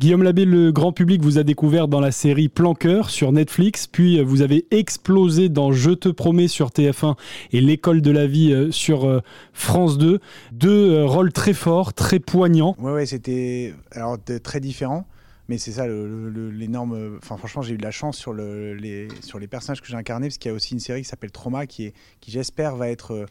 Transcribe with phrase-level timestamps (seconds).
[0.00, 4.18] Guillaume Labbé, le grand public vous a découvert dans la série Planqueur sur Netflix, puis
[4.24, 7.16] vous avez explosé dans Je te promets sur TF1
[7.52, 9.20] et L'école de la vie euh, sur euh,
[9.52, 10.18] France 2.
[10.52, 12.74] Deux euh, rôles très forts, très poignants.
[12.78, 15.06] Ouais, ouais, c'était alors très différent.
[15.50, 17.18] Mais c'est ça l'énorme.
[17.18, 19.96] Enfin, franchement, j'ai eu de la chance sur, le, les, sur les personnages que j'ai
[19.96, 21.92] incarnés, parce qu'il y a aussi une série qui s'appelle Trauma, qui,
[22.22, 23.26] qui j'espère, va être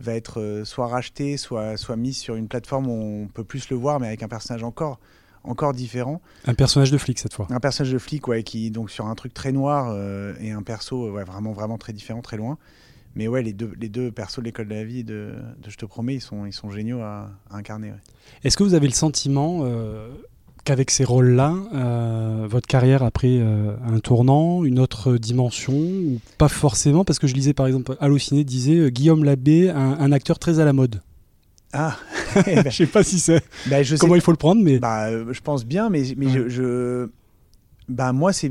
[0.00, 3.76] va être soit racheté, soit, soit mise sur une plateforme où on peut plus le
[3.76, 4.98] voir, mais avec un personnage encore,
[5.44, 6.20] encore différent.
[6.46, 7.46] Un personnage de flic cette fois.
[7.50, 10.62] Un personnage de flic, ouais, qui donc sur un truc très noir euh, et un
[10.62, 12.58] perso ouais, vraiment vraiment très différent, très loin.
[13.16, 15.34] Mais ouais, les deux, les deux persos de l'école de la vie de,
[15.66, 17.92] Je te promets, ils sont, ils sont géniaux à, incarner.
[18.44, 20.10] Est-ce que vous avez le sentiment euh,
[20.62, 26.48] qu'avec ces rôles-là, euh, votre carrière a pris un tournant, une autre dimension, ou pas
[26.48, 27.04] forcément?
[27.04, 30.72] Parce que je lisais par exemple, Allociné disait Guillaume Labbé, un acteur très à la
[30.72, 31.00] mode.
[31.72, 31.96] Ah
[32.64, 33.42] Je sais pas si c'est.
[33.66, 34.78] Bah, comment il faut le prendre, mais.
[34.78, 37.08] Bah, euh, je pense bien, mais, mais je,
[37.88, 38.50] Bah, moi, c'est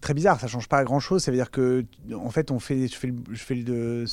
[0.00, 1.22] très bizarre, ça change pas grand chose.
[1.22, 3.14] Ça veut dire que, en fait, on fait, je fais le.
[3.32, 4.04] Je fais le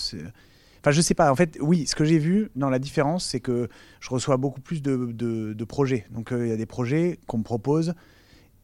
[0.81, 1.31] Enfin, je sais pas.
[1.31, 4.61] En fait, oui, ce que j'ai vu dans la différence, c'est que je reçois beaucoup
[4.61, 6.05] plus de, de, projets.
[6.11, 7.95] Donc, euh, il y a des projets qu'on me propose.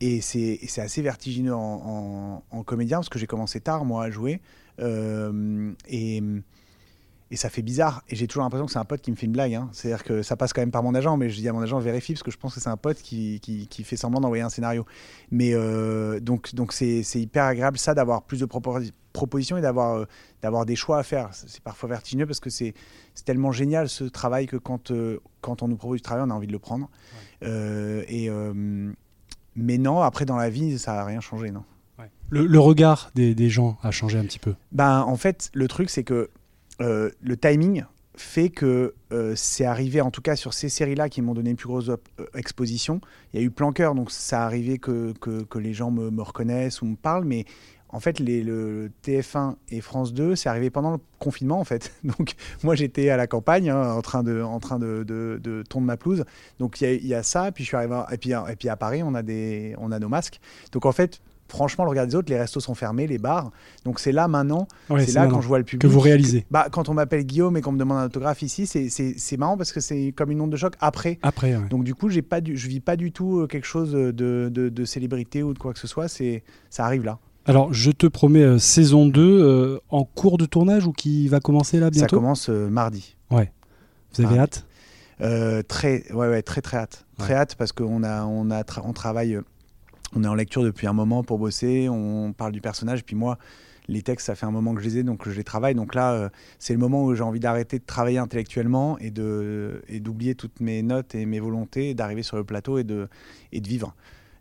[0.01, 4.39] Et c'est assez vertigineux en, en, comédien, parce que j'ai commencé tard, moi, à jouer.
[4.79, 6.21] Euh, et
[7.31, 8.03] et ça fait bizarre.
[8.09, 9.53] Et j'ai toujours l'impression que c'est un pote qui me fait une blague.
[9.53, 9.69] Hein.
[9.71, 11.79] C'est-à-dire que ça passe quand même par mon agent, mais je dis à mon agent
[11.79, 14.49] vérifie parce que je pense que c'est un pote qui, qui, fait semblant d'envoyer un
[14.49, 14.85] scénario.
[15.31, 20.05] Mais euh, donc donc c'est hyper agréable ça d'avoir plus de propositions et d'avoir euh,
[20.41, 21.29] d'avoir des choix à faire.
[21.31, 22.73] C'est parfois vertigineux parce que c'est
[23.23, 26.33] tellement génial ce travail que quand euh, quand on nous propose du travail, on a
[26.33, 26.89] envie de le prendre.
[27.41, 28.29] et
[29.53, 31.63] mais non, après dans la vie, ça n'a rien changé, non.
[32.29, 34.55] Le, regard des, des gens a changé un petit peu.
[34.71, 36.29] Ben en fait, le truc c'est que
[36.79, 37.83] euh, le timing
[38.15, 41.55] fait que euh, c'est arrivé, en tout cas sur ces séries-là qui m'ont donné une
[41.55, 41.97] plus grosse euh,
[42.35, 43.01] exposition.
[43.33, 46.81] Il y a eu Planqueur, donc ça a arrivé que, que, les gens me, reconnaissent
[46.81, 47.45] ou me parlent, mais
[47.93, 51.91] en fait, le TF1 et France 2, c'est arrivé pendant le confinement, en fait.
[52.03, 55.87] Donc, moi, j'étais à la campagne, hein, en train, de, en train de, de, tondre
[55.87, 56.23] ma pelouse.
[56.57, 57.51] Donc, il y, a ça.
[57.51, 59.99] Puis, je suis arrivé, et, puis, et puis à Paris, on a, des, on a
[59.99, 60.39] nos masques.
[60.71, 63.51] Donc, en fait, franchement, le regard des autres, les restos sont fermés, les bars.
[63.85, 65.81] Donc c'est là maintenant, c'est là quand je vois le public.
[65.81, 66.45] Que vous réalisez.
[66.49, 69.71] Bah, quand on m'appelle Guillaume et qu'on me demande un autographe ici, c'est marrant parce
[69.71, 71.19] que c'est comme une onde de choc après.
[71.21, 73.91] Après, Donc du coup, j'ai pas du, je vis pas du tout euh, quelque chose
[73.91, 74.11] de,
[74.49, 76.07] de, célébrité ou de quoi que ce soit.
[76.07, 77.19] C'est Ça arrive là.
[77.45, 81.39] Alors, je te promets, euh, saison 2, euh, en cours de tournage ou qui va
[81.39, 83.15] commencer là bientôt Ça commence mardi.
[83.29, 83.51] Ouais.
[84.13, 84.65] Vous avez hâte?
[85.67, 87.05] Très, ouais, ouais, très, très hâte.
[87.17, 89.39] Très hâte parce qu'on a, on a, on travaille
[90.15, 93.37] on est en lecture depuis un moment pour bosser, on parle du personnage, puis moi,
[93.87, 95.75] les textes, ça fait un moment que je les ai, donc je les travaille.
[95.75, 96.29] Donc là, euh,
[96.59, 101.15] c'est le moment où j'ai envie d'arrêter de travailler intellectuellement et d'oublier toutes mes notes
[101.15, 103.07] et mes volontés, d'arriver sur le plateau et de
[103.51, 103.95] vivre.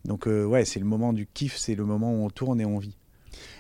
[0.04, 2.64] Donc euh, ouais, c'est le moment du kiff, c'est le moment où on tourne et
[2.64, 2.97] on vit.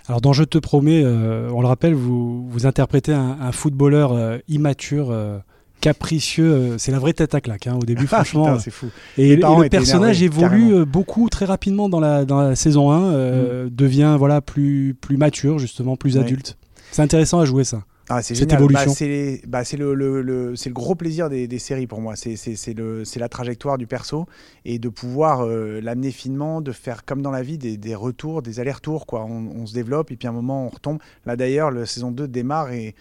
[0.06, 5.14] Alors dans Je te promets, euh, on le rappelle, vous, vous interprétez un, footballeur immature
[5.80, 6.52] capricieux.
[6.52, 8.58] Euh, c'est la vraie tête à claque hein, au début, franchement.
[8.58, 8.90] c'est fou.
[9.18, 13.66] Et, le personnage évolue euh, beaucoup très rapidement dans la, dans la saison 1, euh,
[13.66, 13.70] mm.
[13.70, 16.56] devient voilà plus, plus mature, justement, plus adulte.
[16.92, 17.82] C'est intéressant à jouer ça.
[18.12, 18.90] Ah, c'est cette évolution.
[18.90, 22.14] Bah, c'est bah, le, le, le, le, gros plaisir des, des séries pour moi.
[22.16, 24.26] C'est la trajectoire du perso
[24.64, 28.58] et de pouvoir l'amener finement, de faire comme dans la vie des, des retours, des
[28.58, 29.06] allers-retours.
[29.06, 29.24] Quoi.
[29.24, 30.98] On, on, se développe et puis à un moment on retombe.
[31.24, 32.96] Là d'ailleurs, la saison 2 démarre et,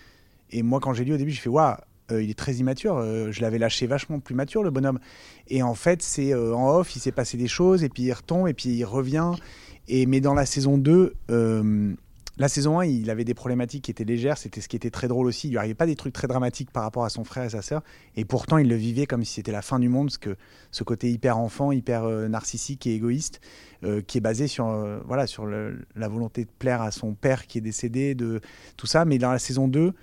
[0.51, 1.73] et moi quand j'ai lu au début, j'ai fait waouh,
[2.11, 2.97] euh, il est très immature.
[2.97, 4.99] Euh, je l'avais lâché vachement plus mature, le bonhomme.
[5.47, 8.13] Et en fait, c'est euh, en off, il s'est passé des choses, et puis il
[8.13, 9.31] retombe, et puis il revient.
[9.87, 11.15] Et, mais dans la saison 2,
[12.37, 15.09] la saison 1, il avait des problématiques qui étaient légères, c'était ce qui était très
[15.09, 15.47] drôle aussi.
[15.47, 17.61] Il lui arrivait pas des trucs très dramatiques par rapport à son frère et sa
[17.61, 17.81] sœur,
[18.15, 20.37] et pourtant il le vivait comme si c'était la fin du monde, parce que
[20.71, 23.41] ce côté hyper enfant, hyper narcissique et égoïste,
[24.07, 24.67] qui est basé sur,
[25.05, 28.39] voilà, sur la volonté de plaire à son père qui est décédé, de
[28.77, 29.03] tout ça.
[29.03, 29.93] Mais dans la saison 2,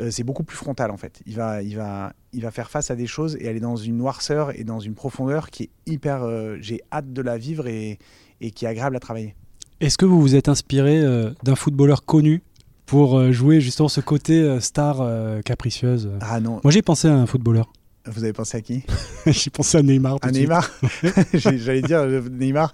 [0.00, 1.20] euh, c'est beaucoup plus frontal en fait.
[1.26, 3.96] Il va, il, va, il va faire face à des choses et aller dans une
[3.96, 6.22] noirceur et dans une profondeur qui est hyper.
[6.22, 7.98] Euh, j'ai hâte de la vivre et,
[8.40, 9.34] et, qui est agréable à travailler.
[9.80, 12.42] Est-ce que vous vous êtes inspiré euh, d'un footballeur connu
[12.86, 15.02] pour jouer justement ce côté star
[15.44, 16.10] capricieuse?
[16.20, 16.60] Ah non.
[16.64, 17.70] Moi j'ai pensé à un footballeur.
[18.06, 18.84] Vous avez pensé à qui?
[19.26, 20.16] J'ai pensé à Neymar.
[20.22, 20.70] à Neymar?
[21.34, 22.72] J'allais dire Neymar.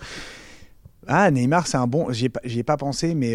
[1.09, 2.13] Ah, Neymar, c'est un bon.
[2.13, 3.35] J'y ai, ai, pas pensé, mais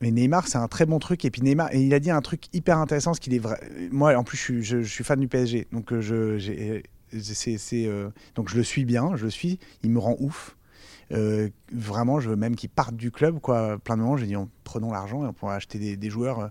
[0.00, 1.24] mais Neymar, c'est un très bon truc.
[1.24, 3.60] Et puis Neymar, il a dit un truc hyper intéressant, ce qu'il est vrai.
[3.90, 6.80] Moi, en plus, je suis, fan du PSG, donc euh, je,
[7.22, 9.58] c'est, euh, donc je le suis bien, je le suis.
[9.82, 10.56] Il me rend ouf.
[11.12, 13.38] Euh, vraiment, je veux même qu'il parte du club.
[13.40, 13.78] Quoi.
[13.78, 16.50] Plein de moments, j'ai dit prenons l'argent et on pourra acheter des, joueurs.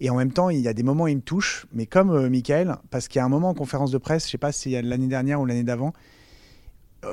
[0.00, 2.28] Et en même temps, il y a des moments où il me touche, mais comme
[2.28, 4.70] Michael, parce qu'il y a un moment en conférence de presse, je sais pas si
[4.80, 5.92] l'année dernière ou l'année d'avant,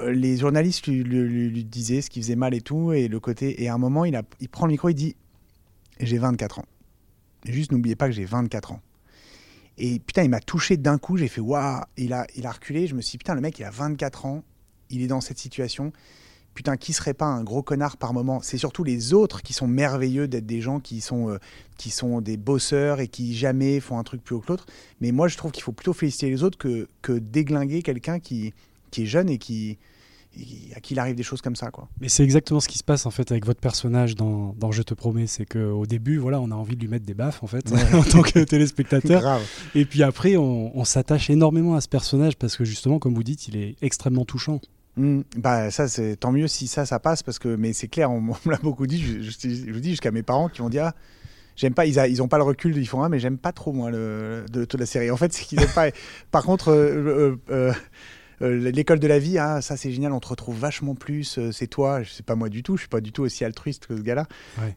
[0.07, 3.61] les journalistes lui, disaient ce qui faisait mal et tout, et le côté.
[3.61, 5.15] Et à un moment, il, il prend le micro, il dit
[5.99, 6.65] J'ai 24 ans.
[7.45, 8.81] juste n'oubliez pas que j'ai 24 ans.
[9.77, 12.87] Et putain, il m'a touché d'un coup, j'ai fait waouh, il a, il a reculé,
[12.87, 14.43] je me suis dit putain, le mec, il a 24 ans,
[14.89, 15.93] il est dans cette situation.
[16.53, 18.41] Putain, qui serait pas un gros connard par moment?
[18.41, 21.37] C'est surtout les autres qui sont merveilleux d'être des gens qui sont, euh,
[21.77, 24.65] qui sont des bosseurs et qui jamais font un truc plus haut que l'autre.
[24.99, 28.53] Mais moi, je trouve qu'il faut plutôt féliciter les autres que, que déglinguer quelqu'un qui,
[28.91, 29.77] qui est jeune et qui,
[30.75, 31.71] à qui il arrive des choses comme ça.
[31.71, 31.89] Quoi.
[31.99, 34.83] Mais c'est exactement ce qui se passe en fait avec votre personnage dans, dans Je
[34.83, 35.27] te promets.
[35.27, 38.03] C'est qu'au début, voilà, on a envie de lui mettre des baffes en fait, en
[38.03, 39.41] tant que téléspectateur.
[39.75, 43.47] Et puis après, on, s'attache énormément à ce personnage parce que justement, comme vous dites,
[43.47, 44.59] il est extrêmement touchant.
[44.97, 45.21] Mmh.
[45.37, 48.21] bah ça c'est tant mieux si ça ça passe parce que mais c'est clair on,
[48.21, 50.95] me l'a beaucoup dit je, vous dis jusqu'à mes parents qui m'ont dit ah
[51.55, 53.71] j'aime pas ils, ils ont pas le recul ils font ah mais j'aime pas trop
[53.71, 55.89] moi le, de toute la série en fait c'est qu'ils aiment pas
[56.31, 57.73] par contre euh, euh, euh,
[58.41, 61.67] l'école de la vie, hein, ça c'est génial, on te retrouve vachement plus, euh, c'est
[61.67, 64.01] toi, c'est pas moi du tout, je suis pas du tout aussi altruiste que ce
[64.01, 64.25] gars-là.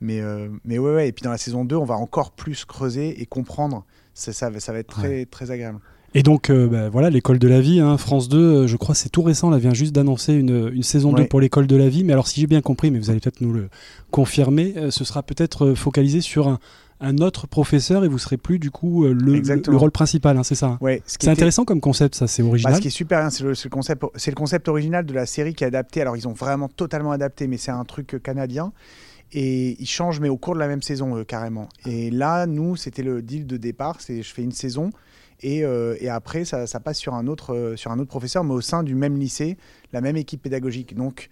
[0.01, 2.65] Mais, euh, mais ouais, ouais, et puis dans la saison 2, on va encore plus
[2.65, 5.81] creuser et comprendre, ça, ça, va être très, très agréable.
[6.15, 9.23] Et donc, bah, voilà, l'école de la vie, hein, France 2, je crois c'est tout
[9.23, 12.05] récent, elle vient juste d'annoncer une, une, saison 2 pour l'école de la vie.
[12.05, 13.69] Mais alors, si j'ai bien compris, mais vous allez peut-être nous le
[14.11, 16.59] confirmer, ce sera peut-être focalisé sur un,
[17.03, 20.55] un autre professeur et vous serez plus du coup euh, le, rôle principal, hein, c'est
[20.55, 20.79] ça hein.
[20.81, 22.73] ouais, C'est intéressant comme concept, ça, c'est original.
[22.73, 25.65] Bah, ce qui est super, c'est le, concept, le concept original de la série qui
[25.65, 26.01] est adapté.
[26.01, 28.73] Alors ils ont vraiment totalement adapté, mais c'est un truc canadien
[29.33, 31.69] et ils changent, mais au cours de la même saison euh, carrément.
[31.87, 34.91] Et là, nous, c'était le deal de départ, c'est je fais une saison.
[35.43, 38.55] Et, euh, et après, ça, ça, passe sur un, autre, sur un autre professeur, mais
[38.55, 39.57] au sein du même lycée,
[39.93, 40.95] la même équipe pédagogique.
[40.95, 41.29] Donc,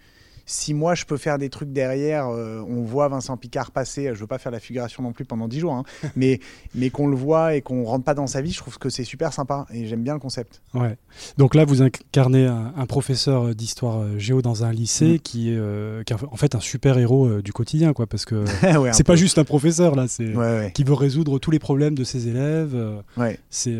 [0.51, 4.19] si moi je peux faire des trucs derrière, euh, on voit Vincent Picard passer, je
[4.19, 5.83] veux pas faire la figuration non plus pendant 10 jours, hein,
[6.15, 6.39] mais,
[6.75, 9.05] mais qu'on le voit et qu'on rentre pas dans sa vie, je trouve que c'est
[9.05, 10.61] super sympa et j'aime bien le concept.
[10.73, 10.97] Ouais.
[11.37, 15.19] Donc là, vous incarnez un, professeur d'histoire euh, géo dans un lycée mm.
[15.19, 18.43] qui, est, euh, qui, est en fait un super héros du quotidien, quoi, parce que
[18.91, 20.33] c'est pas juste un professeur là, c'est
[20.73, 22.75] qui veut résoudre tous les problèmes de ses élèves.
[23.15, 23.39] ouais.
[23.49, 23.77] C'est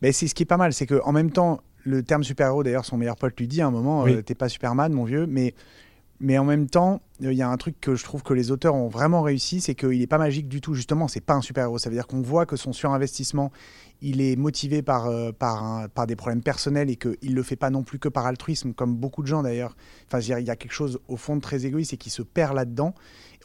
[0.00, 2.62] mais c'est ce qui est pas mal, c'est que en même temps, le terme super-héros,
[2.62, 5.54] d'ailleurs, son meilleur pote lui dit à un moment, t'es pas Superman, mon vieux, mais
[6.22, 8.76] mais en même temps, il y a un truc que je trouve que les auteurs
[8.76, 10.72] ont vraiment réussi, c'est qu'il n'est pas magique du tout.
[10.72, 11.78] Justement, c'est pas un super-héros.
[11.78, 13.50] Ça veut dire qu'on voit que son surinvestissement,
[14.00, 17.70] il est motivé par, euh, par, des problèmes personnels et qu'il ne le fait pas
[17.70, 19.76] non plus que par altruisme, comme beaucoup de gens d'ailleurs.
[20.06, 22.54] Enfin, il y a quelque chose au fond de très égoïste et qui se perd
[22.54, 22.94] là-dedans.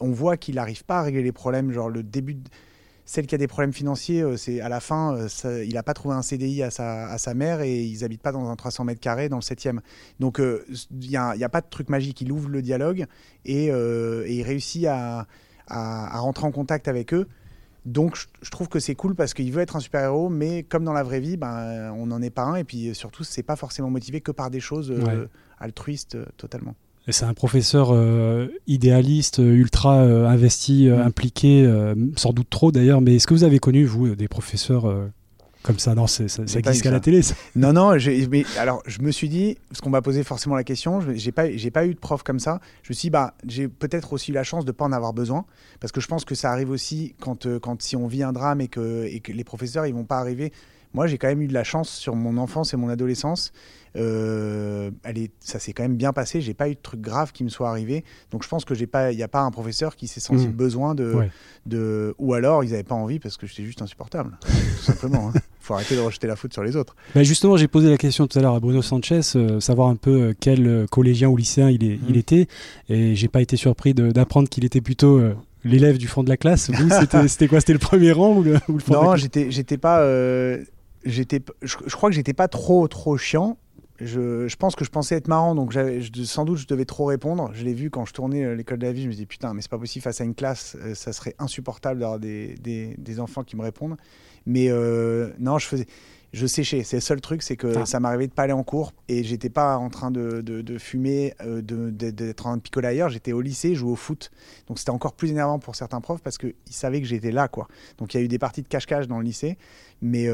[0.00, 1.72] On voit qu'il n'arrive pas à régler les problèmes.
[1.72, 2.34] Genre, le début.
[2.34, 2.48] De
[3.08, 5.94] celle qui a des problèmes financiers, euh, c'est à la fin, euh, il n'a pas
[5.94, 8.84] trouvé un CDI à sa, à sa mère et ils habitent pas dans un 300
[8.84, 9.78] mètres carrés dans le 7e.
[10.20, 12.20] Donc euh, il n'y a, a, pas de truc magique.
[12.20, 13.06] Il ouvre le dialogue
[13.46, 15.26] et, il réussit à,
[15.68, 17.26] à, rentrer en contact avec eux.
[17.86, 20.92] Donc je, trouve que c'est cool parce qu'il veut être un super-héros, mais comme dans
[20.92, 22.56] la vraie vie, ben, on n'en est pas un.
[22.56, 24.94] Et puis surtout, c'est pas forcément motivé que par des choses
[25.58, 26.74] altruistes totalement.
[27.10, 31.06] C'est un professeur euh, idéaliste, ultra euh, investi, euh, mm.
[31.06, 31.84] impliqué,
[32.16, 33.00] sans doute trop d'ailleurs.
[33.00, 34.92] Mais est-ce que vous avez connu, vous, des professeurs
[35.62, 35.94] comme ça?
[35.94, 37.22] Non, ça, ça existe qu'à la télé.
[37.22, 37.34] Ça.
[37.56, 37.96] Non, non.
[38.30, 41.46] Mais, alors, je me suis dit, parce qu'on m'a posé forcément la question, j'ai pas,
[41.72, 42.60] pas eu de prof comme ça.
[42.82, 45.12] Je me suis dit, bah, j'ai peut-être aussi eu la chance de pas en avoir
[45.12, 45.44] besoin,
[45.80, 48.60] parce que je pense que ça arrive aussi quand, quand si on vit un drame
[48.60, 50.52] et que, et que les professeurs, ils vont pas arriver.
[50.94, 53.52] Moi, j'ai quand même eu de la chance sur mon enfance et mon adolescence
[53.96, 56.40] euh, elle est, ça s'est quand même bien passé.
[56.40, 58.04] J'ai pas eu de trucs graves qui me soient arrivés.
[58.30, 60.48] Donc je pense que j'ai pas, il n'y a pas un professeur qui s'est senti
[60.48, 60.52] mmh.
[60.52, 61.14] besoin de,
[61.66, 65.30] de, ou alors ils n'avaient pas envie parce que j'étais juste insupportable, tout simplement.
[65.34, 65.42] Il hein.
[65.60, 66.96] faut arrêter de rejeter la faute sur les autres.
[67.14, 69.96] Bah justement, j'ai posé la question tout à l'heure à Bruno Sanchez, euh, savoir un
[69.96, 72.18] peu euh, quel collégien ou lycéen il, est, il mmh.
[72.18, 72.48] était,
[72.88, 75.20] et j'ai pas été surpris d'apprendre qu'il était plutôt
[75.64, 76.70] l'élève du fond de la classe.
[76.70, 76.88] Vous,
[77.28, 77.60] c'était quoi?
[77.60, 80.06] C'était le premier rang ou le, ou Non, j'étais, j'étais pas.
[81.04, 83.58] J'étais, je, je, crois que j'étais pas trop trop chiant
[84.00, 85.74] je, pense que je pensais être marrant, donc
[86.24, 87.50] sans doute je devais trop répondre.
[87.52, 89.54] Je l'ai vu quand je tournais euh, l'école de la vie, je me dis putain,
[89.54, 93.20] mais c'est pas possible face à une classe, euh, ça serait insupportable d'avoir des, des,
[93.20, 93.96] enfants qui me répondent.
[94.46, 95.86] Mais euh, non, je faisais,
[96.32, 96.82] je séchais.
[96.82, 97.86] C'est le seul truc, c'est que ah.
[97.86, 101.34] ça m'arrivait de pas aller en cours et j'étais pas en train de, de, fumer,
[101.62, 103.08] d'être en train de picoler ailleurs.
[103.08, 104.30] J'étais au lycée, je jouais au foot,
[104.66, 107.68] donc c'était encore plus énervant pour certains profs parce qu'ils savaient que j'étais là, quoi.
[107.98, 109.56] Donc il y a eu des parties de cache-cache dans le lycée,
[110.02, 110.28] mais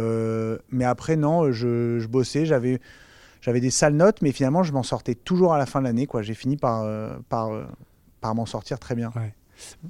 [0.70, 2.80] mais après non, je, je bossais, j'avais
[3.44, 6.08] j'avais des sales notes, mais finalement, je m'en sortais toujours à la fin de l'année.
[6.22, 7.66] J'ai fini par, euh, par, euh,
[8.22, 9.12] par m'en sortir très bien.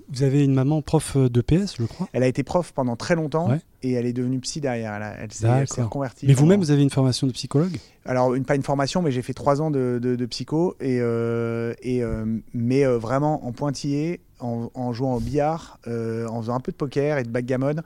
[0.09, 3.15] Vous avez une maman prof de PS, je crois Elle a été prof pendant très
[3.15, 3.49] longtemps
[3.83, 4.95] et elle est devenue psy derrière.
[5.19, 6.27] Elle, s'est reconvertie.
[6.27, 7.77] Mais vous-même, vous avez une formation de psychologue?
[8.07, 11.73] Alors, une, pas une formation, mais j'ai fait trois ans de, de, psycho, et, euh,
[11.83, 12.03] et,
[12.53, 17.23] mais vraiment en pointillé, en, jouant au billard, en faisant un peu de poker et
[17.23, 17.83] de backgammon.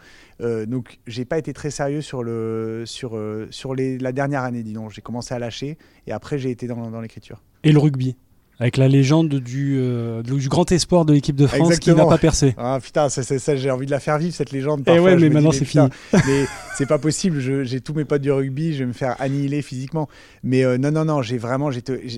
[0.67, 3.19] donc, j'ai pas été très sérieux sur, le, sur,
[3.51, 4.91] sur les, la dernière année, dis donc.
[4.91, 7.43] J'ai commencé à lâcher et après, j'ai été dans, dans l'écriture.
[7.65, 8.17] Et le rugby?
[8.61, 12.19] Avec la légende du, euh, du grand espoir de l'équipe de France qui n'a pas
[12.19, 12.55] percé.
[12.71, 14.81] Ah putain, ça, ça, j'ai envie de la faire vivre cette légende.
[14.87, 15.89] Et eh ouais, mais maintenant c'est fini.
[16.13, 16.45] mais
[16.77, 17.41] c'est pas possible.
[17.41, 20.09] j'ai tous mes potes du rugby, je vais me faire annihiler physiquement.
[20.43, 21.71] Mais euh, non, non, non, j'ai vraiment,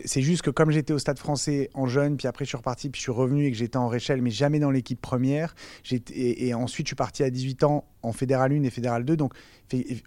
[0.05, 2.89] c'est juste que comme j'étais au Stade Français en jeune, puis après je suis reparti,
[2.89, 5.55] puis je suis revenu et que j'étais en Réchelle, mais jamais dans l'équipe première.
[5.91, 9.17] Et, et ensuite je suis parti à 18 ans en Fédéral 1 et Fédéral 2.
[9.17, 9.35] Donc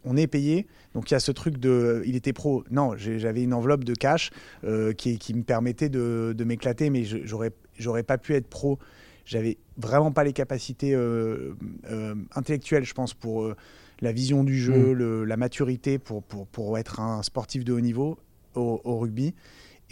[0.03, 0.67] on est payé.
[0.93, 2.03] Donc il y a ce truc de.
[2.05, 2.63] Il était pro.
[2.71, 4.31] Non, j'avais une enveloppe de cash
[4.63, 8.79] euh, qui, me permettait de, m'éclater, mais j'aurais, pas pu être pro.
[9.25, 11.53] J'avais vraiment pas les capacités euh,
[11.89, 13.53] euh, intellectuelles, je pense, pour
[14.01, 15.23] la vision du jeu, mm.
[15.23, 18.17] la maturité pour, pour, pour, être un sportif de haut niveau
[18.55, 19.33] au, au rugby.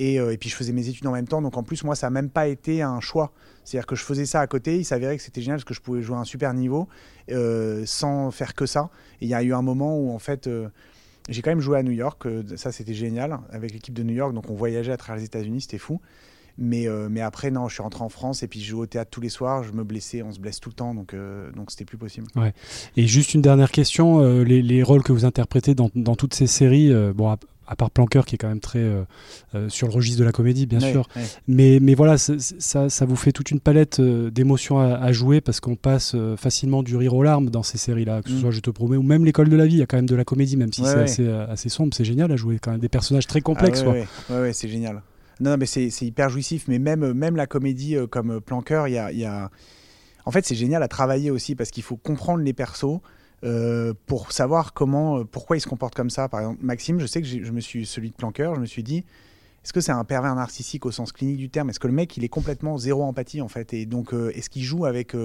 [0.01, 1.41] Euh, et, puis je faisais mes études en même temps.
[1.41, 3.31] Donc en plus, moi, ça n'a même pas été un choix.
[3.63, 4.77] C'est-à-dire que je faisais ça à côté.
[4.77, 6.87] Il s'avérait que c'était génial parce que je pouvais jouer à un super niveau
[7.29, 8.89] euh, sans faire que ça.
[9.21, 10.47] Et il y a eu un moment où en fait.
[10.47, 10.69] Euh,
[11.29, 14.33] j'ai quand même joué à New York, ça c'était génial, avec l'équipe de New York,
[14.33, 16.01] donc on voyageait à travers les États-Unis, c'était fou.
[16.57, 16.87] Mais,
[17.21, 19.29] après, non, je suis rentré en France et puis je joue au théâtre tous les
[19.29, 21.15] soirs, je me blessais, on se blesse tout le temps, donc
[21.55, 22.25] donc c'était plus possible.
[22.35, 22.53] Ouais.
[22.97, 26.47] Et juste une dernière question, les, les, rôles que vous interprétez dans, dans toutes ces
[26.47, 27.37] séries, bon,
[27.71, 29.03] à part Planqueur qui est quand même très euh,
[29.55, 31.07] euh, sur le registre de la comédie, bien sûr.
[31.47, 35.61] Mais, mais voilà, ça, ça, vous fait toute une palette euh, d'émotions à, jouer parce
[35.61, 38.39] qu'on passe facilement du rire aux larmes dans ces séries-là, que ce mm.
[38.39, 40.09] soit Je te promets ou même L'école de la vie, il y a quand même
[40.09, 42.81] de la comédie, même si c'est assez, assez, sombre, c'est génial à jouer quand même
[42.81, 43.83] des personnages très complexes.
[43.85, 45.01] Ah, ouais, ouais, c'est génial.
[45.39, 49.11] Non, mais c'est hyper jouissif, mais même, même la comédie comme Planqueur, il y a,
[49.13, 49.49] y a...
[50.25, 52.99] En fait, c'est génial à travailler aussi parce qu'il faut comprendre les persos.
[53.43, 56.29] Euh, pour savoir comment, euh, pourquoi il se comporte comme ça.
[56.29, 58.83] Par exemple, Maxime, je sais que je me suis, celui de Planqueur, je me suis
[58.83, 59.03] dit,
[59.63, 61.69] est-ce que c'est un pervers narcissique au sens clinique du terme?
[61.69, 63.73] Est-ce que le mec, il est complètement zéro empathie en fait?
[63.73, 65.15] Et donc, euh, est-ce qu'il joue avec,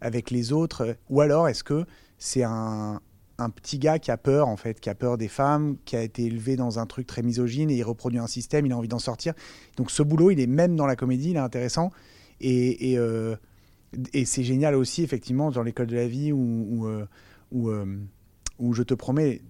[0.00, 0.96] avec les autres?
[1.10, 1.86] Ou alors, est-ce que
[2.18, 3.00] c'est un,
[3.38, 6.02] un, petit gars qui a peur en fait, qui a peur des femmes, qui a
[6.02, 8.88] été élevé dans un truc très misogyne et il reproduit un système, il a envie
[8.88, 9.32] d'en sortir?
[9.76, 11.92] Donc, ce boulot, il est même dans la comédie, il est intéressant.
[12.40, 16.88] Et, et, c'est génial aussi, effectivement, dans l'école de la vie où
[17.52, 19.42] où je te promets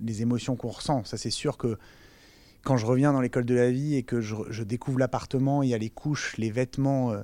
[0.00, 1.04] les émotions qu'on ressent.
[1.04, 1.78] Ça, c'est sûr que
[2.62, 5.74] quand je reviens dans l'école de la vie et que je, découvre l'appartement, il y
[5.74, 7.22] a les couches, les vêtements, euh,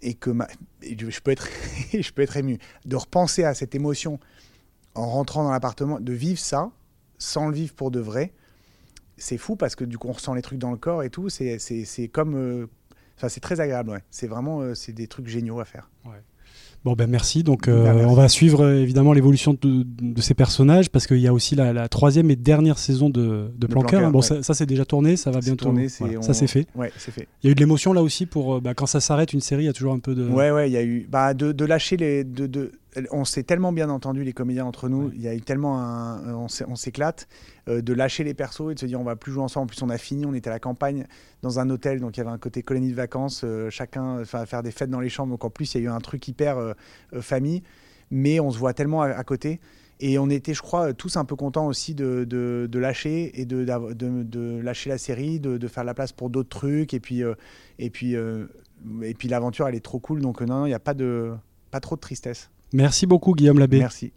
[0.00, 0.32] et que
[0.80, 1.48] je, peux être,
[1.92, 2.58] je peux être ému.
[2.84, 4.18] De repenser à cette émotion
[4.94, 6.70] en rentrant dans l'appartement, de vivre ça
[7.18, 8.32] sans le vivre pour de vrai,
[9.16, 11.28] c'est fou parce que du coup on ressent les trucs dans le corps et tout.
[11.28, 12.34] C'est comme.
[12.34, 12.66] Euh,
[13.28, 14.02] c'est très agréable, ouais.
[14.10, 15.88] C'est vraiment c'est des trucs géniaux à faire.
[16.84, 17.44] Bon ben merci.
[17.44, 21.28] Donc euh, bah, on va suivre euh, évidemment l'évolution de, ces personnages parce qu'il y
[21.28, 24.10] a aussi la, troisième et dernière saison de, de Planqueur.
[24.10, 25.66] bon ça, c'est déjà tourné, ça va bientôt.
[25.66, 26.66] Tourné, Ça c'est fait.
[26.74, 27.28] Ouais, c'est fait.
[27.42, 29.40] Il y a eu de l'émotion là aussi pour euh, bah, quand ça s'arrête une
[29.40, 30.28] série, il y a toujours un peu de.
[30.28, 32.72] Ouais ouais, il y a eu bah, de, de lâcher les de, de
[33.10, 36.34] on s'est tellement bien entendu les comédiens entre nous, il y a eu tellement un,
[36.34, 37.26] on s'éclate
[37.68, 39.64] euh, de lâcher les persos et de se dire on va plus jouer ensemble.
[39.64, 41.06] En plus on a fini, on était à la campagne
[41.42, 44.62] dans un hôtel, donc il y avait un côté colonie de vacances, euh, chacun faire
[44.62, 45.30] des fêtes dans les chambres.
[45.30, 46.74] Donc en plus il y a eu un truc hyper euh,
[47.20, 47.62] famille,
[48.10, 49.60] mais on se voit tellement à, côté.
[50.00, 53.64] Et on était, je crois, tous un peu contents aussi de, de, lâcher et de,
[53.64, 56.92] de, lâcher la série, de, faire la place pour d'autres trucs.
[56.92, 57.22] Et puis,
[57.78, 60.20] et puis, et puis l'aventure, elle est trop cool.
[60.20, 61.32] Donc non, il n'y a pas, de,
[61.70, 62.50] pas trop de tristesse.
[62.72, 63.78] Merci beaucoup Guillaume Labbé.
[63.78, 64.12] Merci.